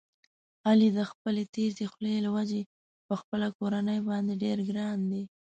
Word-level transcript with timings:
علي 0.67 0.89
د 0.97 0.99
خپلې 1.11 1.43
تېزې 1.55 1.85
خولې 1.91 2.17
له 2.25 2.29
وجې 2.35 2.61
په 3.07 3.13
خپله 3.21 3.47
کورنۍ 3.57 3.99
باندې 4.09 4.33
ډېر 4.43 4.57
ګران 4.69 4.99
دی. 5.11 5.23